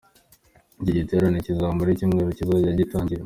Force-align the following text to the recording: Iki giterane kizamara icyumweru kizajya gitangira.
Iki 0.81 0.91
giterane 0.99 1.37
kizamara 1.45 1.89
icyumweru 1.91 2.37
kizajya 2.37 2.79
gitangira. 2.79 3.19